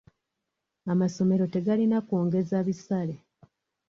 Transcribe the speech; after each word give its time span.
Amasomero 0.91 1.45
tegalina 1.53 1.97
kwongeza 2.07 2.57
bisale. 2.67 3.15